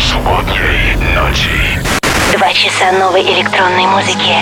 [0.00, 1.80] субботней ночи.
[2.32, 4.36] Два часа новой электронной музыки.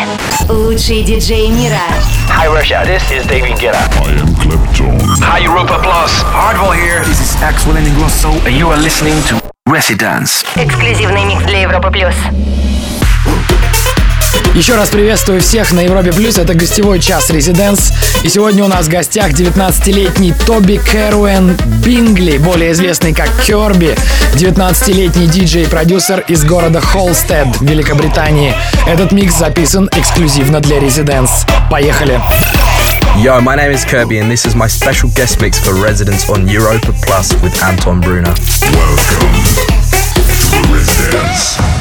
[0.48, 1.80] Лучший диджей мира.
[2.28, 3.78] Hi Russia, this is David Guetta.
[4.04, 4.98] I am Clapton.
[5.22, 6.22] Hi Europa Plus.
[6.22, 7.02] Hardwell here.
[7.04, 8.30] This is Axwell Ingrosso.
[8.46, 10.44] And you are listening to Residence.
[10.54, 12.14] Эксклюзивный микс для Европы Плюс.
[14.54, 16.36] Еще раз приветствую всех на Европе Плюс.
[16.36, 17.92] Это гостевой час Резиденс.
[18.22, 23.96] И сегодня у нас в гостях 19-летний Тоби Кэруэн Бингли, более известный как Керби,
[24.34, 28.54] 19-летний диджей и продюсер из города Холстед, Великобритании.
[28.86, 31.46] Этот микс записан эксклюзивно для Резиденс.
[31.70, 32.20] Поехали!
[33.16, 36.46] Yo, my name is Kirby, and this is my special guest mix for Residence on
[36.46, 38.34] Europa Plus with Anton Bruner.
[38.72, 39.78] Welcome to.
[40.72, 41.77] Residence.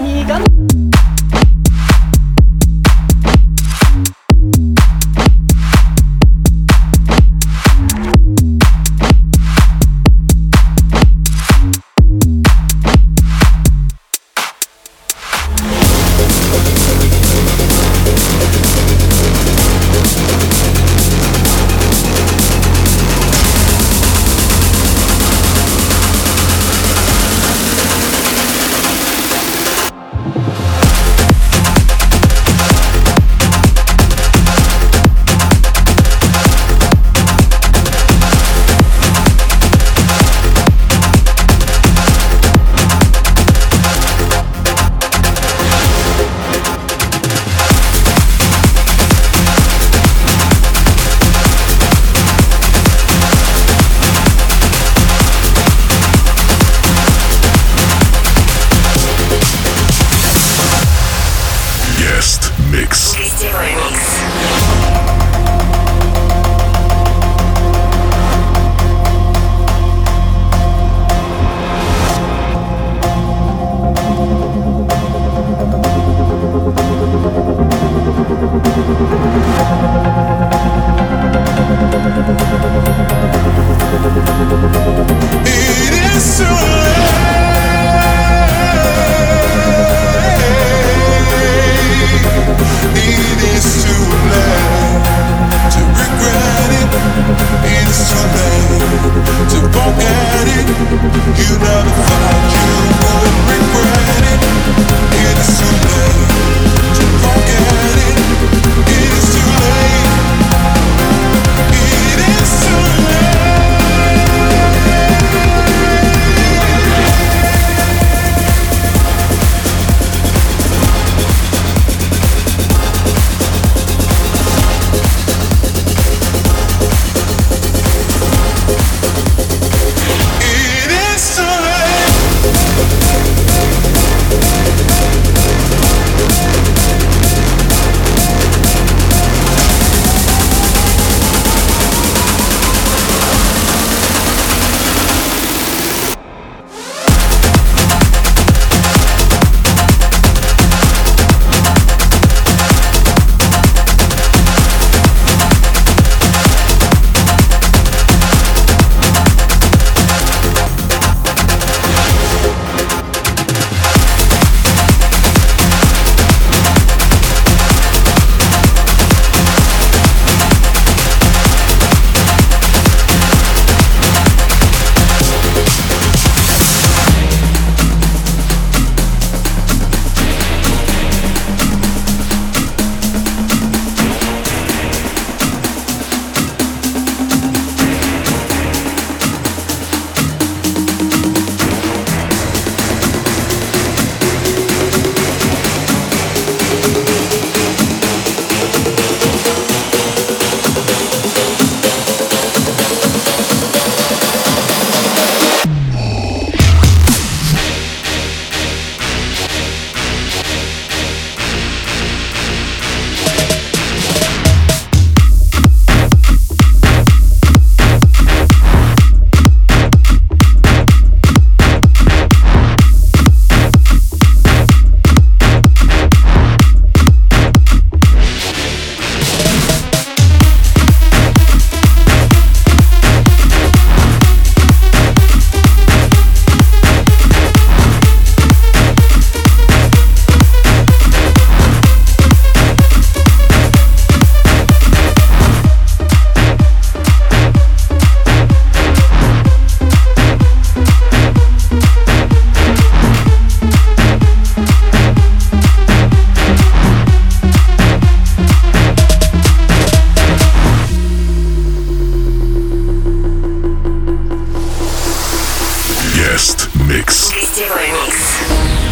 [0.00, 0.51] 何が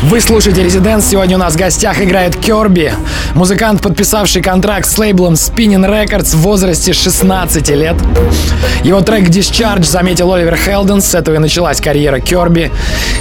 [0.04, 1.04] Вы слушаете Резиденс.
[1.04, 2.92] Сегодня у нас в гостях играет Керби,
[3.34, 7.96] музыкант, подписавший контракт с лейблом Spinning Records в возрасте 16 лет.
[8.82, 12.72] Его трек Discharge заметил Оливер Хелден, с этого и началась карьера Керби.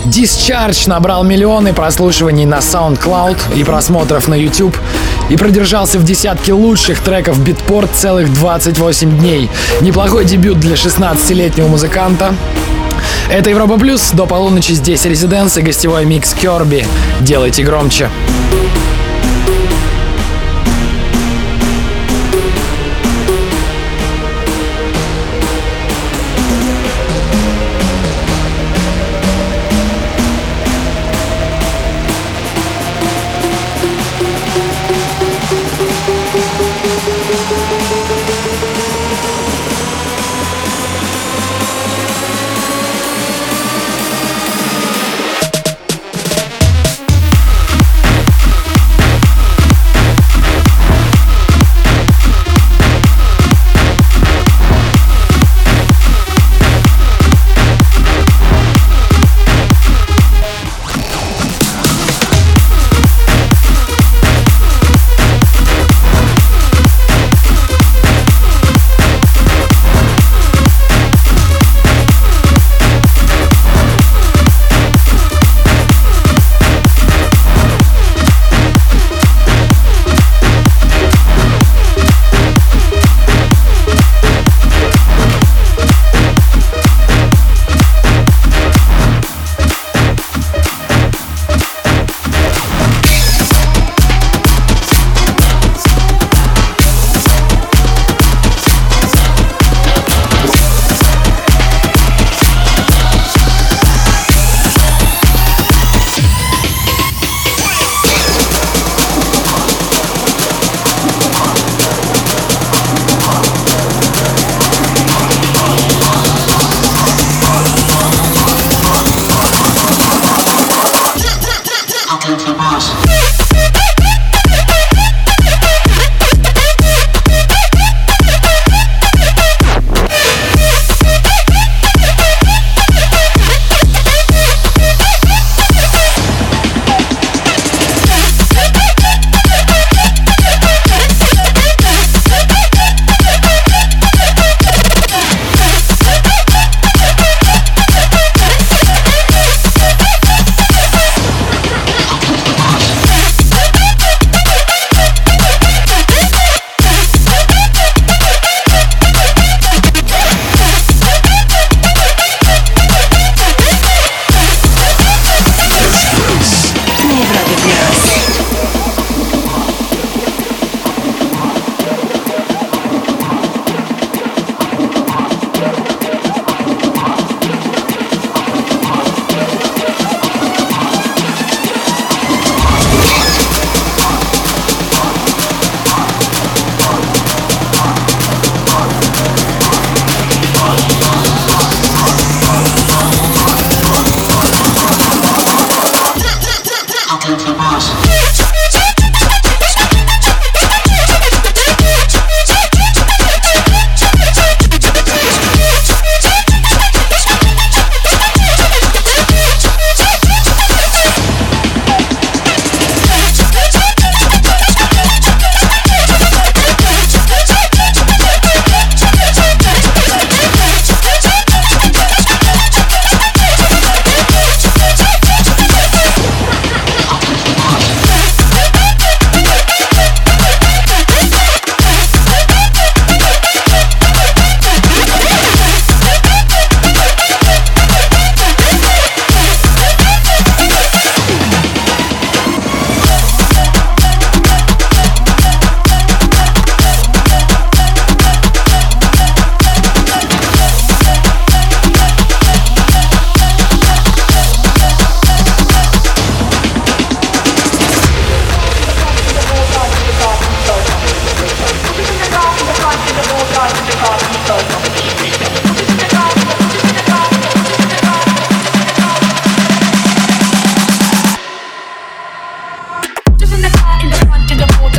[0.05, 4.75] Discharge набрал миллионы прослушиваний на SoundCloud и просмотров на YouTube
[5.29, 9.50] и продержался в десятке лучших треков Битпорт целых 28 дней.
[9.81, 12.33] Неплохой дебют для 16-летнего музыканта.
[13.29, 14.12] Это Европа Плюс.
[14.12, 16.86] До полуночи здесь Резиденс и гостевой микс Керби.
[17.22, 18.10] Делайте громче.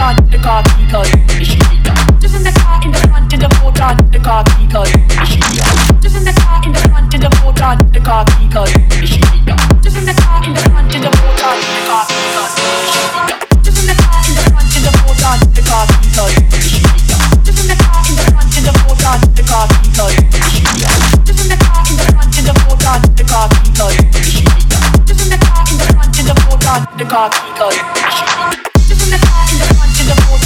[0.00, 1.59] motor, the car because is she
[2.21, 5.40] Just in the car in the front in the motor, the car because is she
[6.00, 9.21] Just in the car in the front in the motor, the car because is she
[9.85, 13.04] Just in the car in the front in the motor, the car because is she
[13.61, 16.80] Just in the car in the front in the motor, the car because is she
[17.45, 20.64] Just in the car in the front in the motor, the car because is she
[21.28, 24.45] Just in the car in the front in the motor, the car because is she
[25.04, 28.69] Just in the car in the front in the motor, the car because is she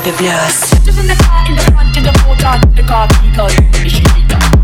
[0.00, 0.70] fabulous.
[0.84, 3.54] Just in the car, in the front, in the courtyard, the car because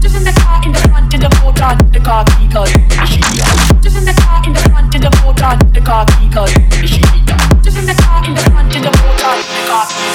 [0.01, 2.71] Just in the car, in the front, in the courtyard, the car because
[3.83, 6.55] Just in the car, in the front, in the courtyard, the car because
[7.65, 10.15] Just in the car, in the front, in the courtyard, the car because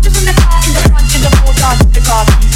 [0.00, 2.48] Just in the car, in the front, in the courtyard, the car because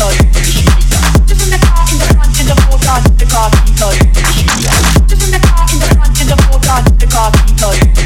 [1.29, 3.05] Just in the car, in the front, in the courtyard,
[3.37, 3.51] car
[6.87, 7.31] in the car,
[7.75, 8.06] in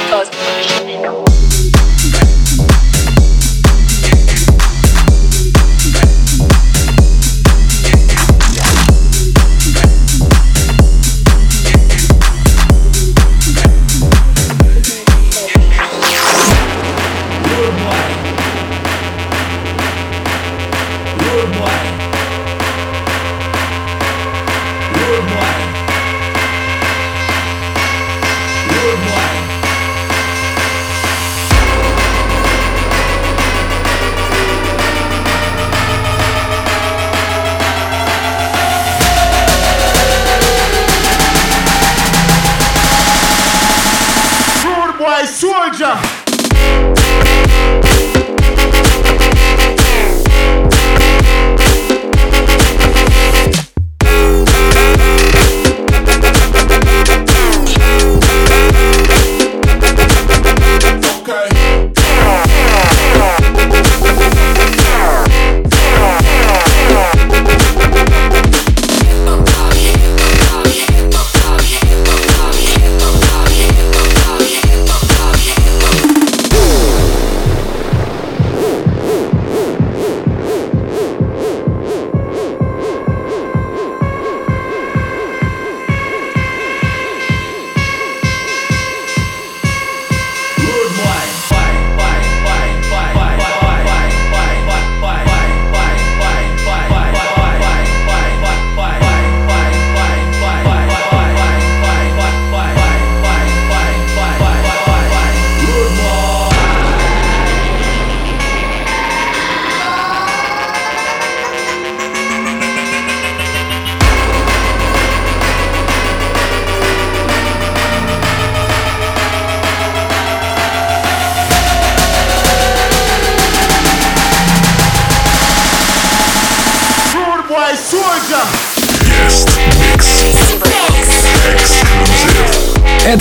[45.91, 46.30] Yeah.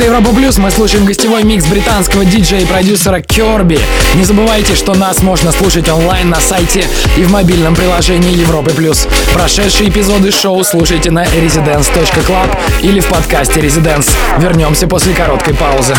[0.00, 3.78] Это Европа Плюс, мы слушаем гостевой микс британского диджея и продюсера Керби.
[4.14, 6.86] Не забывайте, что нас можно слушать онлайн на сайте
[7.18, 9.06] и в мобильном приложении Европы Плюс.
[9.34, 14.10] Прошедшие эпизоды шоу слушайте на residence.club или в подкасте Residence.
[14.38, 15.94] Вернемся после короткой паузы.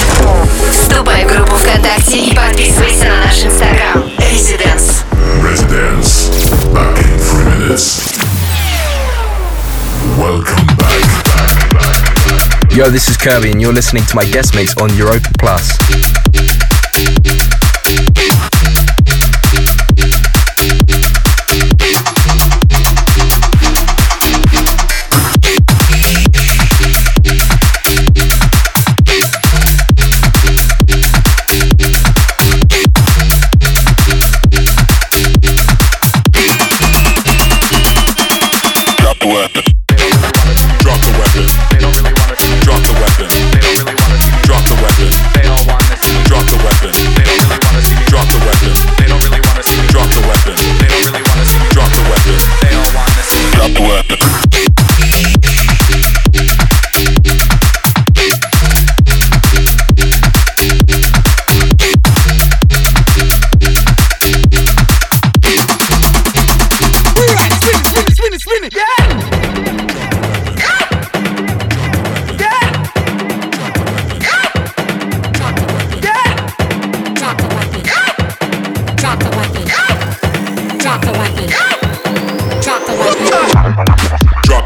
[0.71, 4.03] Вступай в группу ВКонтакте и подписывайся на наш инстаграм.
[4.17, 5.03] Residence.
[5.43, 6.31] Residence.
[6.73, 8.17] Back in three minutes.
[10.17, 11.20] Welcome back.
[12.73, 15.77] Yo, this is Curbi, and you're listening to my guest mix on Europa Plus.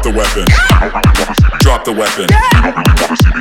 [0.06, 0.46] The weapon.
[1.66, 2.30] Drop the weapon.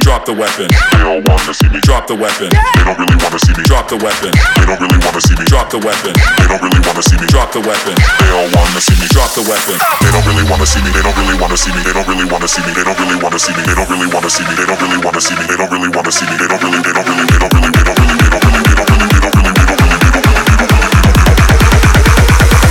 [0.01, 0.65] Drop the weapon.
[0.65, 1.77] They all wanna see me.
[1.85, 2.49] Drop the weapon.
[2.49, 3.61] They don't really wanna see me.
[3.69, 4.33] Drop the weapon.
[4.33, 5.45] They don't really wanna see me.
[5.45, 6.13] Drop the weapon.
[6.17, 7.29] They don't really wanna see me.
[7.29, 7.93] Drop the weapon.
[7.93, 9.05] They all wanna see me.
[9.13, 9.77] Drop the weapon.
[9.77, 10.89] They don't really wanna see me.
[10.89, 11.85] They don't really wanna see me.
[11.85, 12.73] They don't really wanna see me.
[12.73, 13.61] They don't really wanna see me.
[13.61, 14.57] They don't really wanna see me.
[14.57, 15.45] They don't really wanna see me.
[15.45, 16.33] They don't really wanna see me.
[16.33, 16.81] They don't really.
[16.81, 17.29] They don't really.
[17.29, 17.77] They don't really.
[17.77, 18.17] They don't really.
[18.17, 18.65] They don't really.
[18.65, 19.05] They don't really.
[19.05, 19.53] They don't really.
[19.53, 20.01] They don't really.
[20.49, 21.05] They don't really.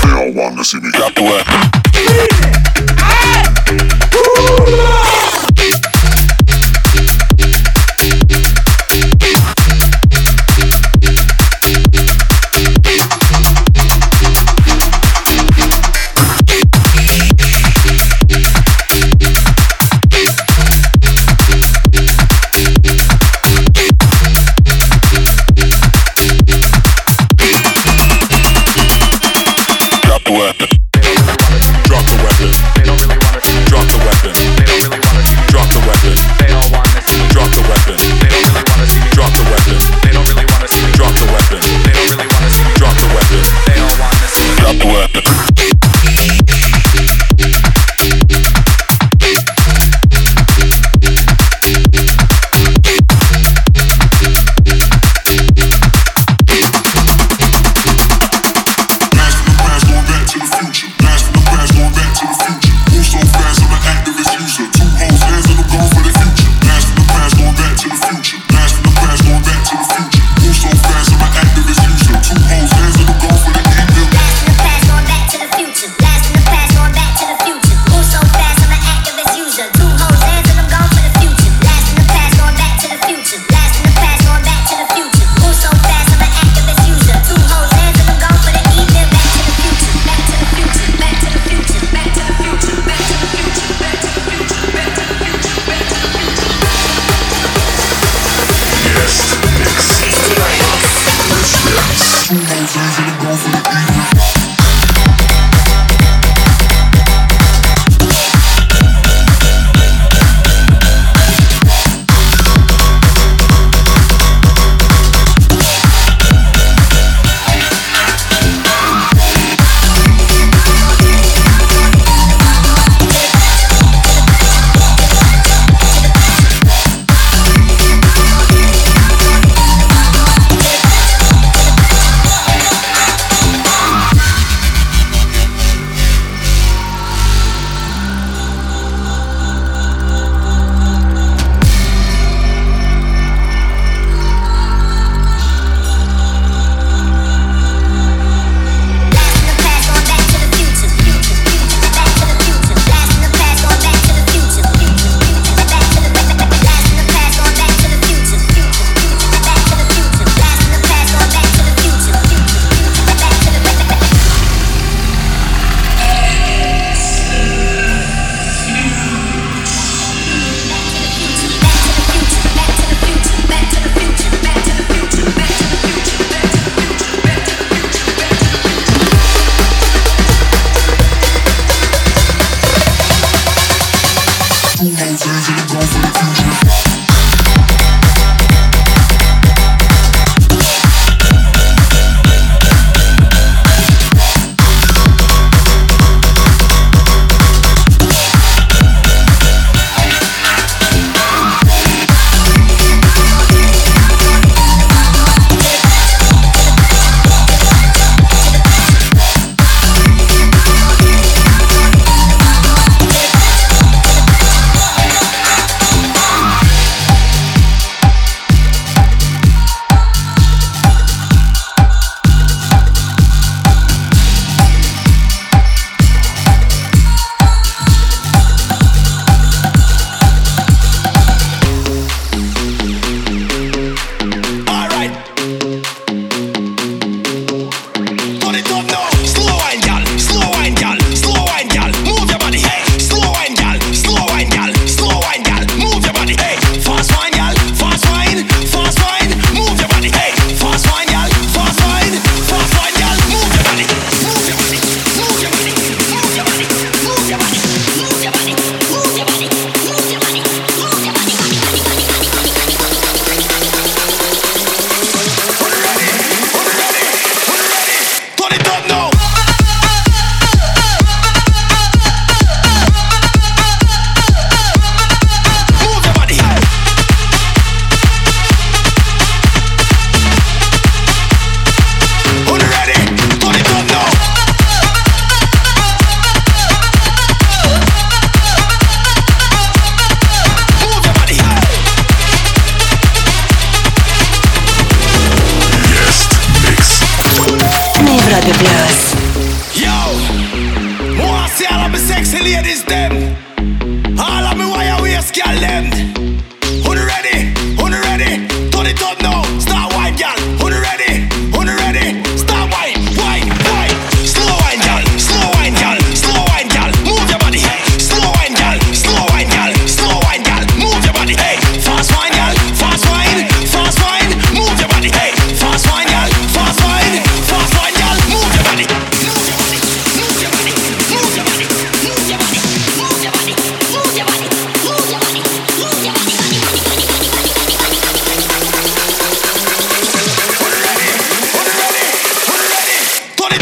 [0.03, 0.91] They all wanna see me.
[0.99, 1.84] Drop the weapon.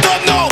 [0.03, 0.52] don't know.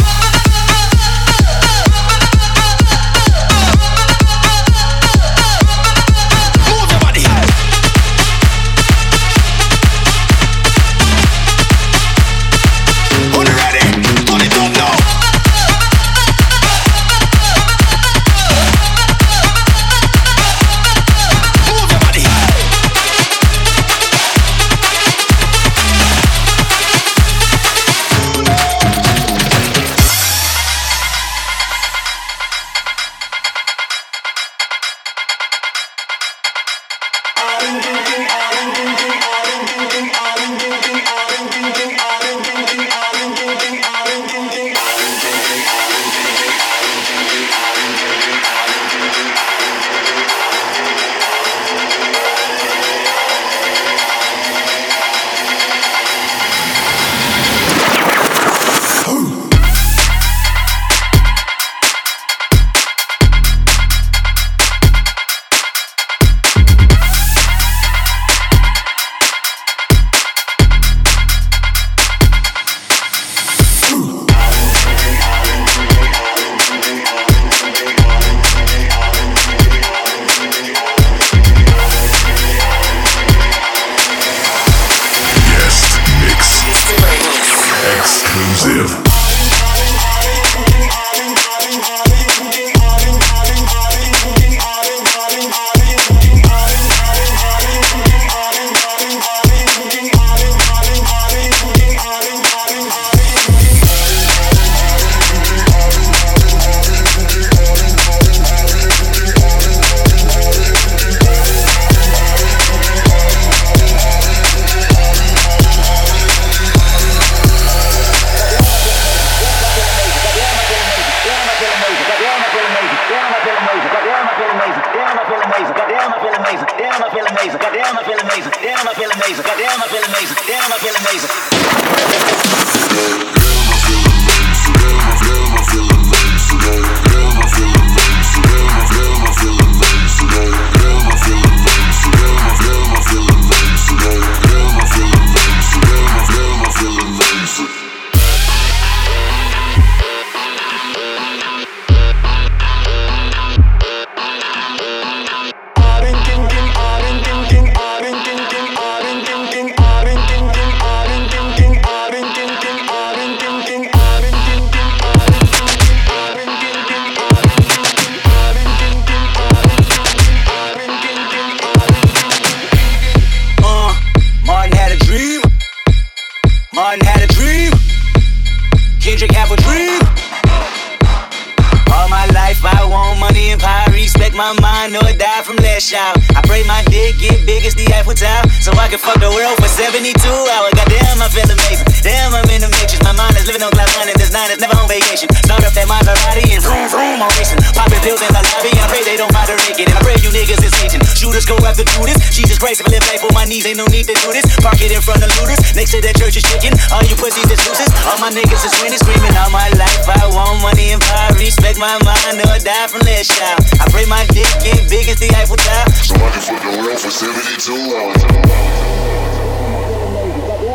[189.01, 190.73] Fuck the world for 72 hours.
[190.77, 191.89] Goddamn, I feel amazing.
[192.05, 193.01] Damn, I'm in the matrix.
[193.01, 195.29] My mind is living on cloud nine, and this nine is never on vacation.
[195.41, 197.61] Start up that Maserati and vroom vroom on racing.
[197.73, 199.89] Popping pills in the lobby, I pray they don't moderate it.
[199.89, 201.01] And I pray you niggas is Satan.
[201.17, 202.17] Shooters go after Judas.
[202.33, 204.45] Jesus Christ, if I live life on my knees, ain't no need to do this.
[204.61, 205.61] Park it in front of looters.
[205.73, 206.77] Next to that church is chicken.
[206.93, 207.91] All you pussies is losers.
[208.05, 210.05] All my niggas is winning, screaming all my life.
[210.09, 213.61] I want money and power, respect my mind, or die from less shout.
[213.81, 215.89] I pray my dick get big as the Eiffel Tower.
[216.05, 218.90] So I can fuck the world for 72 hours.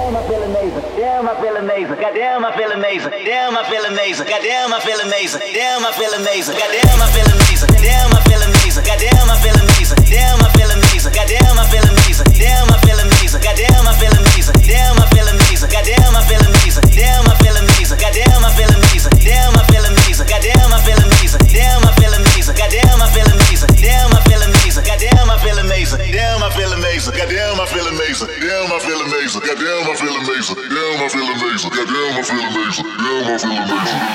[0.05, 0.83] Damn, I feel amazing.
[0.95, 1.99] Damn, I feel amazing.
[1.99, 3.11] Goddamn, I feel amazing.
[3.25, 4.27] Damn, I feel amazing.
[4.27, 5.41] Goddamn, I feel amazing.
[5.53, 6.55] Damn, I feel amazing.
[6.55, 7.69] Goddamn, I feel amazing.
[7.81, 8.83] Damn, I feel amazing.
[8.85, 9.99] Goddamn, I feel amazing.
[10.07, 11.11] Damn, I feel amazing.
[11.11, 12.29] Goddamn, I feel amazing.
[12.37, 13.41] Damn, I feel amazing.
[13.41, 14.55] Goddamn, I feel amazing.
[14.63, 15.69] Damn, I feel amazing.
[15.73, 16.85] Goddamn, I feel amazing.
[16.95, 17.97] Damn, I feel amazing.
[17.99, 19.15] Goddamn, I feel amazing.
[19.25, 20.27] Damn, I feel amazing.
[20.27, 21.43] Goddamn, I feel amazing.
[21.51, 22.34] Damn, I feel amazing.
[22.53, 23.73] Goddamn, I feel amazing.
[23.81, 24.85] Damn, I feel amazing.
[24.85, 25.97] Goddamn, I feel amazing.
[26.11, 27.15] Damn, I feel amazing.
[27.17, 28.27] Goddamn, I feel amazing.
[28.39, 29.41] Damn, I feel amazing.
[29.41, 30.55] Goddamn, I feel amazing.
[30.69, 31.71] Damn, I feel amazing.
[31.73, 32.85] Goddamn, I feel amazing.
[32.85, 34.05] Damn, I feel amazing.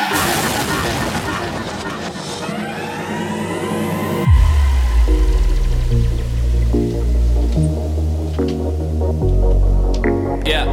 [10.47, 10.71] Yeah.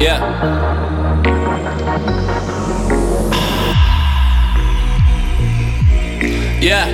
[0.00, 0.20] Yeah.
[6.64, 6.86] Yeah.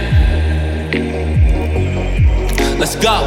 [2.77, 3.21] Let's go.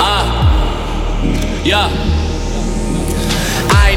[0.00, 1.62] Uh.
[1.64, 2.17] Yeah.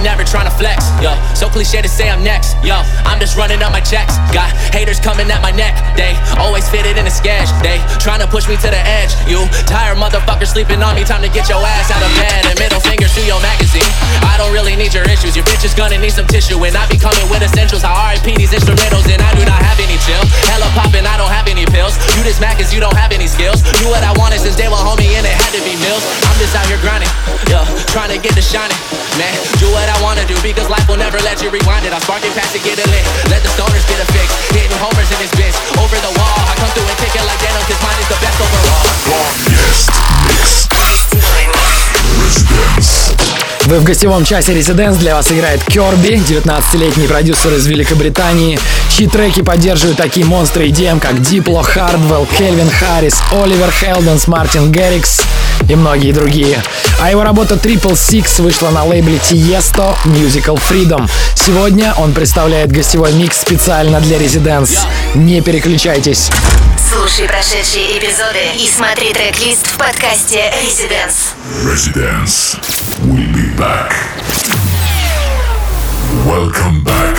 [0.02, 1.14] Ain't never tryna flex, yo.
[1.38, 2.82] So cliche to say I'm next, yo.
[3.06, 4.18] I'm just running up my checks.
[4.34, 7.46] Got haters coming at my neck, they always fit it in a sketch.
[7.62, 9.14] They tryna push me to the edge.
[9.30, 12.50] You tired motherfuckers sleeping on me, time to get your ass out of bed.
[12.50, 13.86] And middle fingers to your magazine.
[14.26, 16.58] I don't really need your issues, your bitch is gonna need some tissue.
[16.66, 17.86] And I be coming with essentials.
[17.86, 20.26] I RIP these instrumentals, and I do not have any chill.
[20.50, 21.94] Hella poppin', I don't have any pills.
[22.18, 23.62] You just mad cause you don't have any skills.
[23.78, 26.02] Do what I wanted since day one, homie, and it had to be mills.
[26.26, 27.14] I'm just out here grinding,
[27.54, 27.62] yeah,
[27.94, 28.74] trying to get the shining.
[29.20, 31.92] Man, do what I wanna do because life will never let you rewind it.
[31.92, 33.04] I spark it past to get it lit.
[33.28, 34.32] Let the stoners get a fix.
[34.56, 35.58] Hitting homers in this bitch.
[35.76, 38.20] Over the wall, I come through and kick it like Denim cause mine is the
[38.24, 38.86] best overall.
[39.52, 39.92] Yes,
[40.30, 40.72] mix.
[42.22, 43.11] Residence.
[43.72, 49.42] Вы в гостевом часе Residents для вас играет Керби, 19-летний продюсер из Великобритании, чьи треки
[49.42, 55.22] поддерживают такие монстры EDM, как Дипло, Хардвелл, Кельвин Харрис, Оливер Хелденс, Мартин Геррикс
[55.70, 56.62] и многие другие.
[57.00, 61.10] А его работа Triple Six вышла на лейбле Tiesto Musical Freedom.
[61.36, 64.80] Сегодня он представляет гостевой микс специально для Residents.
[65.16, 66.30] Не переключайтесь.
[66.92, 71.36] Слушай прошедшие эпизоды и смотри трек-лист в подкасте Residence.
[71.64, 72.58] Residence.
[73.08, 73.92] We'll be back.
[76.26, 77.16] Welcome back.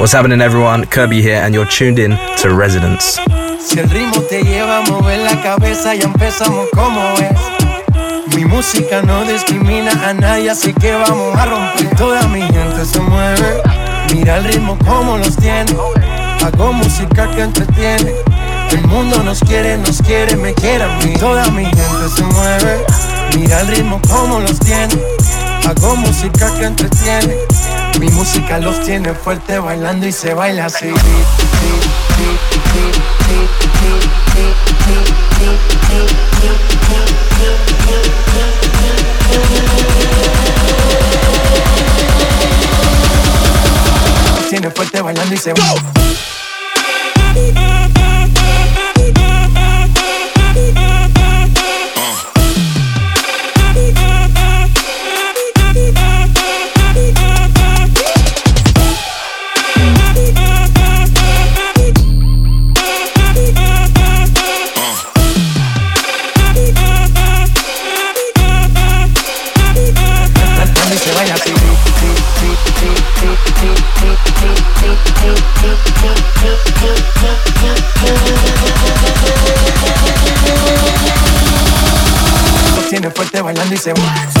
[0.00, 0.86] What's happening, everyone?
[0.86, 3.18] Kirby here, and you're tuned in to Residence.
[3.60, 8.36] Si el ritmo te lleva a mover la cabeza, ya empezamos como es.
[8.36, 11.96] Mi música no discrimina a nadie, así que vamos a romper.
[11.96, 13.62] Toda mi gente se mueve.
[14.12, 15.76] Mira el ritmo como los tiene.
[16.44, 18.14] Hago música que entretiene.
[18.70, 21.14] El mundo nos quiere, nos quiere, me quiere a mí.
[21.18, 22.84] Toda mi gente se mueve.
[23.36, 25.17] Mira el ritmo como los tiene.
[25.68, 27.36] Hago música que entretiene.
[28.00, 30.86] Mi música los tiene fuerte bailando y se baila así.
[44.48, 46.07] Tiene fuerte bailando y se baila.
[83.58, 84.37] Let they say what?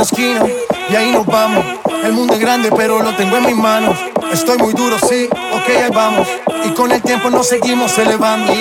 [0.00, 0.46] a esquina,
[0.88, 1.62] y ahí nos vamos.
[2.02, 3.94] El mundo es grande, pero lo tengo en mis manos.
[4.32, 6.26] Estoy muy duro, sí, ok, ahí vamos.
[6.64, 8.54] Y con el tiempo nos seguimos elevando.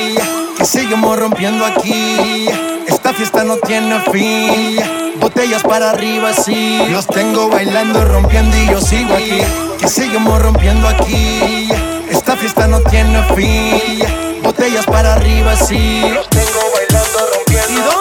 [0.58, 2.50] Que seguimos rompiendo aquí.
[2.86, 4.82] Esta fiesta no tiene fin.
[5.22, 6.82] Botellas para arriba, sí.
[6.90, 9.40] Los tengo bailando, rompiendo y yo sigo aquí.
[9.80, 11.70] Que seguimos rompiendo aquí.
[12.10, 14.42] Esta fiesta no tiene fin.
[14.44, 16.02] Botellas para arriba, sí.
[16.14, 18.01] Los tengo bailando, rompiendo.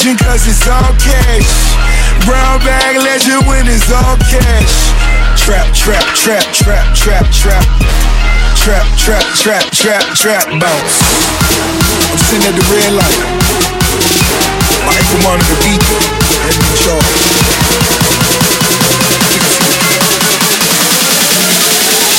[0.00, 1.76] legend cause it's all cash.
[2.24, 4.92] Brown bag legend when it's all cash.
[5.36, 7.64] Trap, trap, trap, trap, trap, trap.
[8.56, 10.96] Trap, trap, trap, trap, trap, bounce.
[12.10, 13.20] I'm sitting at the red light.
[14.86, 16.04] My ankle monitor beeping.
[16.42, 17.36] Head in charge.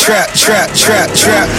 [0.03, 1.49] Trap, trap, trap, trap.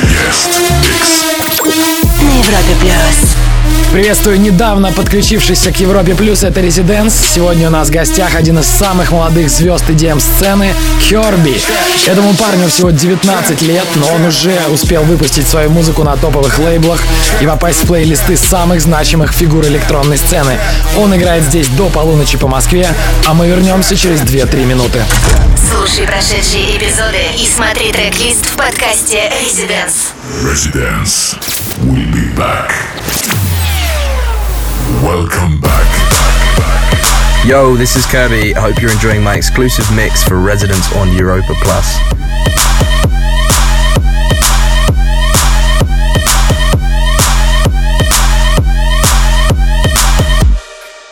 [2.23, 3.52] На Европе Плюс.
[3.94, 7.14] Приветствую недавно подключившийся к Европе Плюс, это Резиденс.
[7.14, 11.62] Сегодня у нас в гостях один из самых молодых звезд EDM-сцены Херби.
[12.08, 17.00] Этому парню всего 19 лет, но он уже успел выпустить свою музыку на топовых лейблах
[17.39, 20.58] и попасть в плейлисты самых значимых фигур электронной сцены.
[20.98, 22.89] Он играет здесь до полуночи по Москве,
[23.28, 25.04] а мы вернемся через 2-3 минуты.
[25.72, 30.14] Слушай прошедшие эпизоды и смотри трек-лист в подкасте Residence.
[30.41, 31.38] Residence
[31.84, 32.72] will be back.
[35.04, 37.45] Welcome back.
[37.45, 38.56] Yo, this is Curbi.
[38.56, 41.97] I hope you're enjoying my exclusive mix for Residents on Europa Plus.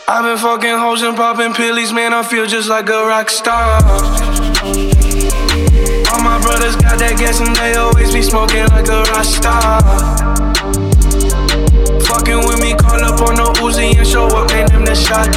[0.07, 2.13] I've been fucking hoes and popping pillies, man.
[2.13, 3.83] I feel just like a rock star.
[6.13, 10.70] All my brothers got that gas and they always be smoking like a rock star.
[12.81, 15.29] Call up on the Uzi and show up, man, them the shot.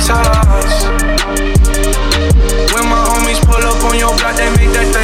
[2.73, 5.04] When my homies pull up on your block, they make that thing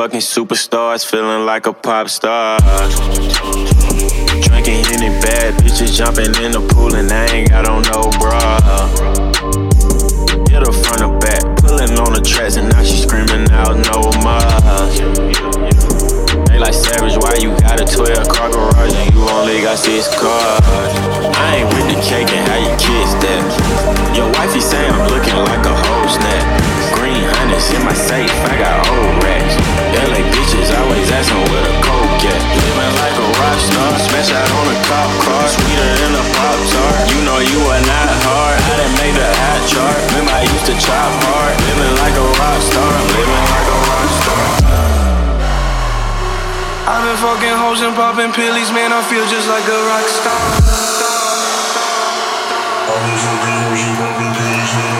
[0.00, 2.58] fucking superstars, feeling like a pop star.
[4.48, 8.56] Drinking any bad bitches, jumping in the pool, and I ain't got on no bra.
[10.48, 14.00] Hit her front or back, pulling on the tracks, and now she screaming out no
[14.24, 15.39] more.
[16.60, 20.60] Like savage, why you got a 12 car garage and you only got six cars?
[21.32, 23.40] I ain't with the cake and how you kiss that.
[24.12, 26.44] Your wifey say I'm looking like a whole snap.
[26.92, 29.56] Green honey's in my safe, I got old racks.
[30.04, 32.40] LA bitches always asking where the coke at.
[32.52, 36.60] Living like a rock star, smash out on a cop car, sweeter than a pop
[36.60, 37.08] tart.
[37.08, 39.96] You know you are not hard, I done made the hot chart.
[40.12, 44.10] Remember I used to chop hard, living like a rock star, living like a rock
[44.20, 44.59] star.
[46.90, 48.90] I've been fucking hoes and popping pillies, man.
[48.90, 50.34] I feel just like a rock star.
[52.90, 54.99] I'm a fucking hoes and popping pillies, man.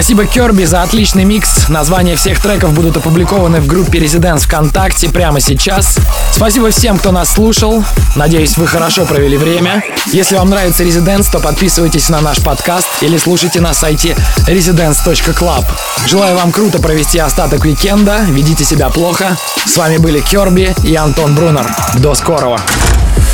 [0.00, 1.68] Спасибо Керби за отличный микс.
[1.68, 5.98] Названия всех треков будут опубликованы в группе Residents ВКонтакте прямо сейчас.
[6.32, 7.84] Спасибо всем, кто нас слушал.
[8.16, 9.84] Надеюсь, вы хорошо провели время.
[10.06, 15.66] Если вам нравится Residents, то подписывайтесь на наш подкаст или слушайте на сайте residents.club.
[16.06, 18.20] Желаю вам круто провести остаток уикенда.
[18.26, 19.36] Ведите себя плохо.
[19.66, 21.66] С вами были Керби и Антон Брунер.
[21.98, 22.58] До скорого.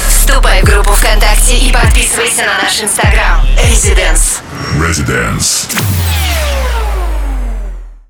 [0.09, 3.47] Вступай в группу ВКонтакте и подписывайся на наш инстаграм.
[3.71, 4.41] Residence.
[4.81, 5.76] Residence.